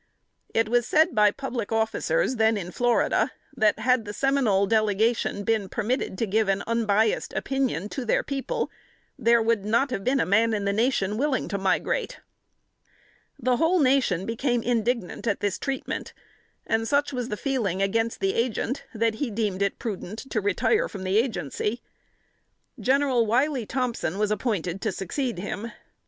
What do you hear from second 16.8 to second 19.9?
such was the feeling against the agent that he deemed it